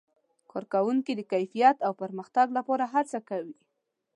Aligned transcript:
کارکوونکي 0.51 1.11
د 1.15 1.21
کیفیت 1.31 1.77
او 1.85 1.91
پرمختګ 2.01 2.47
لپاره 2.57 2.85
هڅه 2.93 3.19
کوي. 3.29 3.57